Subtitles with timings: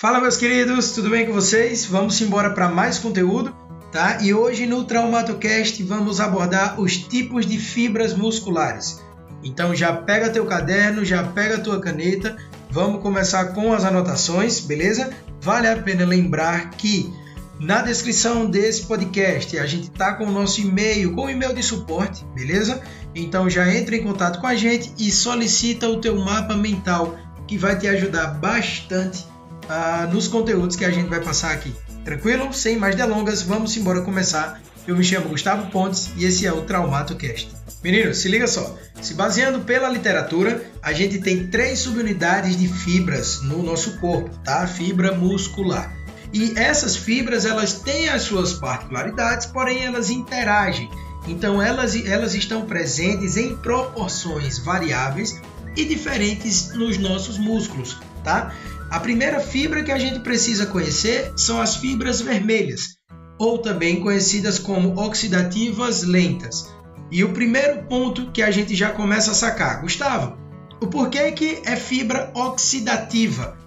[0.00, 1.84] Fala meus queridos, tudo bem com vocês?
[1.84, 3.52] Vamos embora para mais conteúdo,
[3.90, 4.18] tá?
[4.22, 9.02] E hoje no TraumatoCast vamos abordar os tipos de fibras musculares.
[9.42, 12.36] Então já pega teu caderno, já pega tua caneta,
[12.70, 15.10] vamos começar com as anotações, beleza?
[15.40, 17.12] Vale a pena lembrar que
[17.58, 21.62] na descrição desse podcast a gente tá com o nosso e-mail, com o e-mail de
[21.64, 22.80] suporte, beleza?
[23.16, 27.18] Então já entra em contato com a gente e solicita o teu mapa mental
[27.48, 29.26] que vai te ajudar bastante
[29.68, 31.74] uh, nos conteúdos que a gente vai passar aqui.
[32.04, 32.52] Tranquilo?
[32.52, 34.60] Sem mais delongas, vamos embora começar.
[34.86, 37.50] Eu me chamo Gustavo Pontes e esse é o TraumatoCast.
[37.84, 38.76] Meninos, se liga só.
[39.00, 44.66] Se baseando pela literatura, a gente tem três subunidades de fibras no nosso corpo, tá?
[44.66, 45.94] Fibra muscular.
[46.32, 50.90] E essas fibras, elas têm as suas particularidades, porém elas interagem.
[51.26, 55.40] Então elas, elas estão presentes em proporções variáveis
[55.76, 58.54] e diferentes nos nossos músculos, tá?
[58.90, 62.96] A primeira fibra que a gente precisa conhecer são as fibras vermelhas,
[63.38, 66.72] ou também conhecidas como oxidativas lentas.
[67.10, 70.36] E o primeiro ponto que a gente já começa a sacar, Gustavo,
[70.80, 73.58] o porquê que é fibra oxidativa?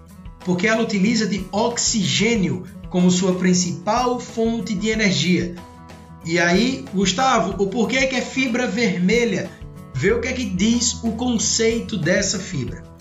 [0.44, 5.54] Porque ela utiliza de oxigênio como sua principal fonte de energia.
[6.24, 9.50] E aí, Gustavo, o porquê que é fibra vermelha?
[9.94, 12.91] Vê o que é que diz o conceito dessa fibra.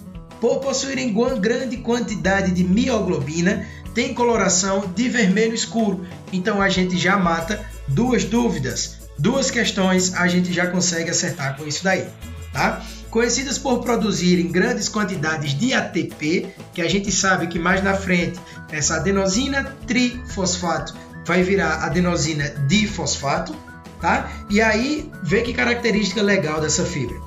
[0.41, 6.05] Por possuírem grande quantidade de mioglobina, tem coloração de vermelho escuro.
[6.33, 11.67] Então a gente já mata duas dúvidas, duas questões a gente já consegue acertar com
[11.67, 12.07] isso daí,
[12.51, 12.81] tá?
[13.11, 18.39] Conhecidas por produzirem grandes quantidades de ATP, que a gente sabe que mais na frente
[18.71, 23.53] essa adenosina trifosfato vai virar adenosina difosfato,
[23.99, 24.31] tá?
[24.49, 27.17] E aí, vê que característica legal dessa fibra.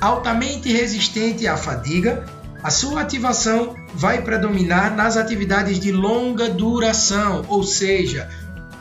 [0.00, 2.26] Altamente resistente à fadiga,
[2.62, 8.28] a sua ativação vai predominar nas atividades de longa duração, ou seja,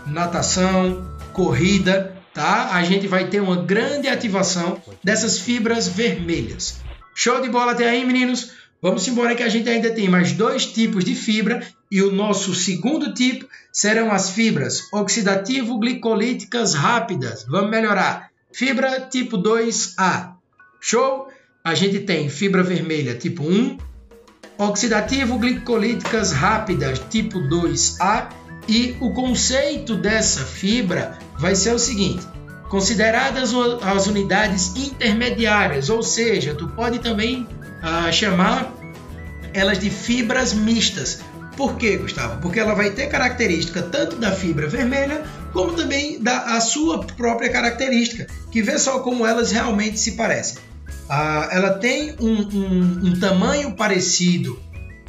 [0.05, 2.73] natação, corrida, tá?
[2.73, 6.81] A gente vai ter uma grande ativação dessas fibras vermelhas.
[7.15, 8.51] Show de bola até aí, meninos?
[8.81, 12.53] Vamos embora que a gente ainda tem mais dois tipos de fibra e o nosso
[12.55, 17.45] segundo tipo serão as fibras oxidativo-glicolíticas rápidas.
[17.47, 18.29] Vamos melhorar.
[18.53, 20.33] Fibra tipo 2A.
[20.79, 21.28] Show?
[21.63, 23.77] A gente tem fibra vermelha tipo 1,
[24.57, 28.29] oxidativo glicolíticas rápidas tipo 2A
[28.67, 32.25] e o conceito dessa fibra vai ser o seguinte:
[32.69, 38.73] consideradas as unidades intermediárias, ou seja, tu pode também uh, chamar
[39.53, 41.21] elas de fibras mistas.
[41.57, 42.39] Por quê, Gustavo?
[42.41, 47.49] Porque ela vai ter característica tanto da fibra vermelha como também da a sua própria
[47.49, 50.68] característica, que vê só como elas realmente se parecem.
[51.09, 54.59] Ah, ela tem um, um, um tamanho parecido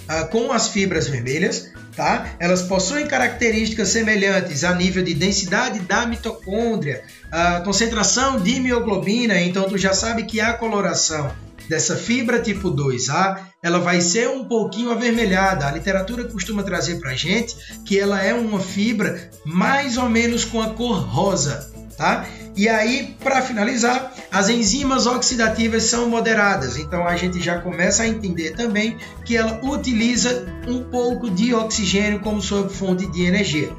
[0.09, 2.35] ah, com as fibras vermelhas, tá?
[2.41, 9.69] Elas possuem características semelhantes a nível de densidade da mitocôndria, a concentração de mioglobina, então
[9.69, 11.31] tu já sabe que a coloração
[11.69, 15.69] dessa fibra tipo 2A, ela vai ser um pouquinho avermelhada.
[15.69, 20.61] A literatura costuma trazer para gente que ela é uma fibra mais ou menos com
[20.61, 22.27] a cor rosa, tá?
[22.57, 28.09] E aí, para finalizar, as enzimas oxidativas são moderadas, então a gente já começa a
[28.09, 33.73] entender também que ela utiliza um pouco de oxigênio como sua fonte de energia.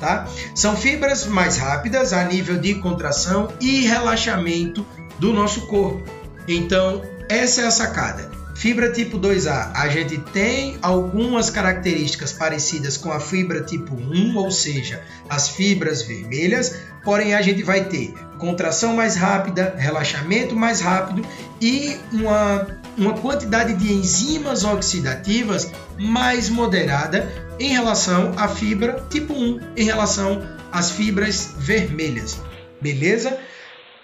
[0.00, 0.26] Tá?
[0.54, 4.84] São fibras mais rápidas a nível de contração e relaxamento
[5.18, 6.02] do nosso corpo.
[6.46, 8.35] Então, essa é a sacada.
[8.56, 14.50] Fibra tipo 2A, a gente tem algumas características parecidas com a fibra tipo 1, ou
[14.50, 16.74] seja, as fibras vermelhas,
[17.04, 21.22] porém a gente vai ter contração mais rápida, relaxamento mais rápido
[21.60, 22.66] e uma,
[22.96, 27.30] uma quantidade de enzimas oxidativas mais moderada
[27.60, 32.40] em relação à fibra tipo 1, em relação às fibras vermelhas.
[32.80, 33.38] Beleza?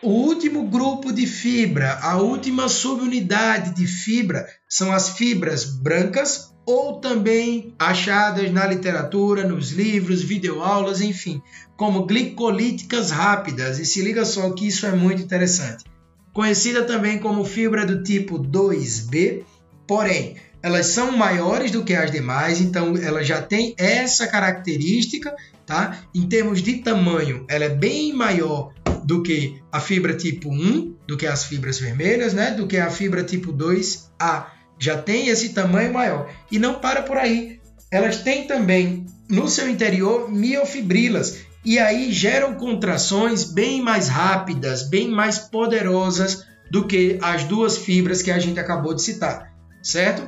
[0.03, 6.99] O último grupo de fibra, a última subunidade de fibra são as fibras brancas ou
[6.99, 11.41] também achadas na literatura, nos livros, videoaulas, enfim,
[11.77, 13.79] como glicolíticas rápidas.
[13.79, 15.85] E se liga só que isso é muito interessante.
[16.33, 19.45] Conhecida também como fibra do tipo 2B,
[19.87, 25.33] porém, elas são maiores do que as demais, então ela já tem essa característica,
[25.65, 25.99] tá?
[26.13, 28.73] Em termos de tamanho, ela é bem maior
[29.05, 32.53] do que a fibra tipo 1, do que as fibras vermelhas, né?
[32.53, 34.47] Do que a fibra tipo 2A.
[34.79, 36.31] Já tem esse tamanho maior.
[36.51, 37.61] E não para por aí.
[37.91, 45.09] Elas têm também no seu interior miofibrilas e aí geram contrações bem mais rápidas, bem
[45.09, 49.53] mais poderosas do que as duas fibras que a gente acabou de citar,
[49.83, 50.27] certo?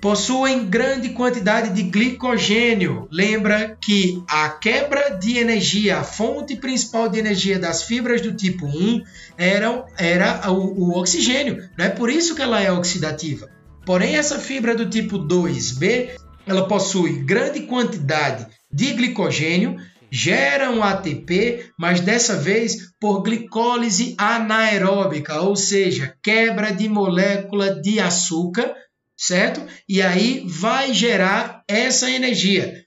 [0.00, 3.08] Possuem grande quantidade de glicogênio.
[3.10, 8.66] Lembra que a quebra de energia, a fonte principal de energia das fibras do tipo
[8.66, 9.02] 1
[9.36, 11.68] era, era o, o oxigênio.
[11.76, 13.48] Não é por isso que ela é oxidativa.
[13.84, 16.10] Porém, essa fibra do tipo 2B,
[16.46, 19.76] ela possui grande quantidade de glicogênio,
[20.10, 28.00] gera um ATP, mas dessa vez por glicólise anaeróbica, ou seja, quebra de molécula de
[28.00, 28.74] açúcar
[29.16, 29.62] certo?
[29.88, 32.84] E aí vai gerar essa energia.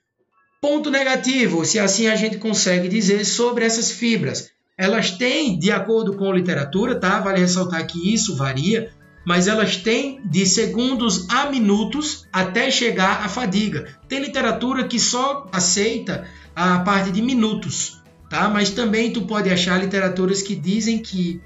[0.62, 4.50] Ponto negativo, se assim a gente consegue dizer sobre essas fibras.
[4.78, 7.20] Elas têm, de acordo com a literatura, tá?
[7.20, 8.92] Vale ressaltar que isso varia,
[9.26, 13.98] mas elas têm de segundos a minutos até chegar à fadiga.
[14.08, 18.50] Tem literatura que só aceita a parte de minutos, tá?
[18.50, 21.42] Mas também tu pode achar literaturas que dizem que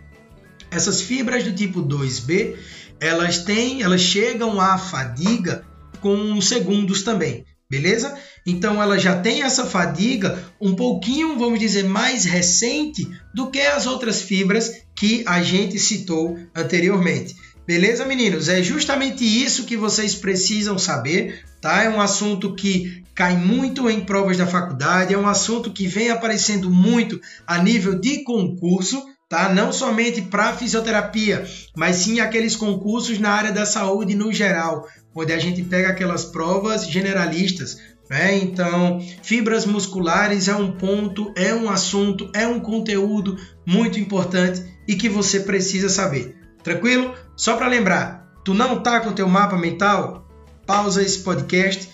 [0.72, 2.56] essas fibras do tipo 2B,
[3.00, 5.66] elas têm, elas chegam à fadiga
[6.00, 8.18] com segundos também, beleza?
[8.46, 13.88] Então ela já tem essa fadiga um pouquinho, vamos dizer, mais recente do que as
[13.88, 17.36] outras fibras que a gente citou anteriormente.
[17.66, 18.50] Beleza, meninos?
[18.50, 21.84] É justamente isso que vocês precisam saber, tá?
[21.84, 26.10] É um assunto que cai muito em provas da faculdade, é um assunto que vem
[26.10, 29.54] aparecendo muito a nível de concurso, tá?
[29.54, 35.34] Não somente para fisioterapia, mas sim aqueles concursos na área da saúde no geral, onde
[35.34, 37.78] a gente pega aquelas provas generalistas,
[38.10, 38.38] né?
[38.38, 44.96] Então, fibras musculares é um ponto, é um assunto, é um conteúdo muito importante e
[44.96, 46.36] que você precisa saber.
[46.64, 47.14] Tranquilo?
[47.36, 50.28] Só para lembrar, tu não tá com teu mapa mental?
[50.66, 51.90] Pausa esse podcast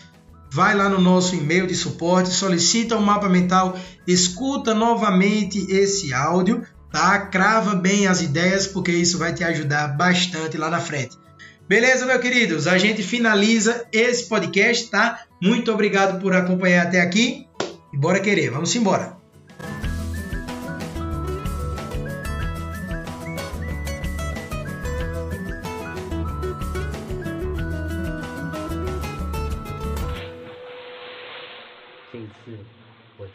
[0.51, 3.77] vai lá no nosso e-mail de suporte, solicita o um mapa mental,
[4.07, 7.19] escuta novamente esse áudio tá?
[7.27, 11.17] Crava bem as ideias, porque isso vai te ajudar bastante lá na frente.
[11.67, 12.65] Beleza, meus queridos?
[12.65, 15.25] A gente finaliza esse podcast, tá?
[15.41, 17.47] Muito obrigado por acompanhar até aqui
[17.93, 19.18] e bora querer, vamos embora.